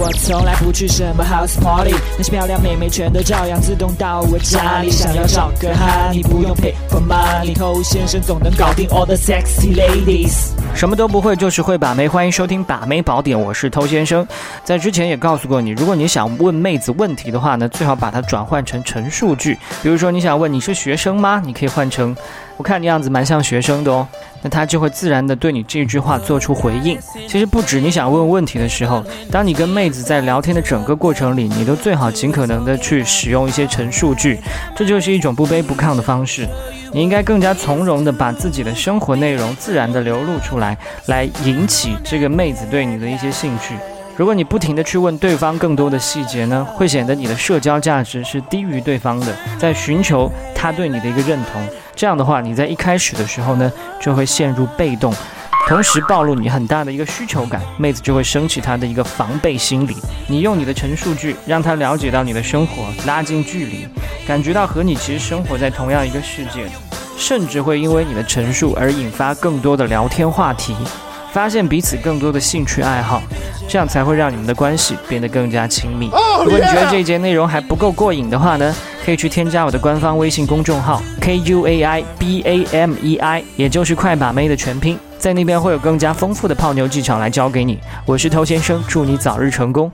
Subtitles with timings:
[0.00, 4.88] 我从来不去什么 house party，那些漂亮妹妹全都照样自动到我家里。
[4.88, 10.50] 想要找个哈，你不用 pay for money，偷先生总能搞定 all the sexy ladies。
[10.72, 12.06] 什么都不会，就是会把妹。
[12.06, 14.24] 欢迎收听把妹宝典，我是偷先生。
[14.62, 19.58] 在之前也告诉过你，如果你想问妹子问题的话呢，最好把它转换成陈述句。
[19.82, 21.42] 比如说你想问你是学生吗？
[21.44, 22.16] 你可以换成
[22.58, 24.06] 我看你样子蛮像学生的哦。
[24.42, 26.98] 那他就会自然的对你这句话做出回应。
[27.26, 29.02] 其实不止你想问问题的时候，
[29.32, 34.38] 当你跟妹子在聊天的整个过程里，你都最好尽可能的去使用一些陈述句，
[34.76, 36.46] 这就是一种不卑不亢的方式。
[36.92, 43.74] 你应该更加从容的把自己的生活内容自然的流露出来，来引起这个妹子对你的一些兴趣。
[44.16, 51.68] 如果你不停的去问对方更多的细节呢，会显得你的社交价值是低于对方的，在寻求他对你的一个认同。
[51.98, 55.12] 这样的话，你在一开始的时候呢，就会陷入被动，
[55.66, 59.96] 同时暴露你很大的一个需求感，妹子就会升起她的一个防备心理。
[60.28, 63.88] 你用你的陈述句让她了解到你的生活，拉近距离，
[64.28, 66.68] 感觉到和你其实生活在同样一个世界，
[67.16, 70.76] 甚至会因为你的陈述而引发更多的聊天话题。
[71.32, 73.20] 发现彼此更多的兴趣爱好，
[73.68, 76.06] 这样才会让你们的关系变得更加亲密。
[76.44, 78.74] 如果你觉得这一节内容还不够过瘾的话呢，
[79.08, 87.78] 可以去添加我的官方微信公众号 K U A I B A M E I，也就是快把妹的全拼，在那边会有更加丰富的泡妞技巧来教给你。
[88.04, 89.90] 我是头先生，祝你早日成功。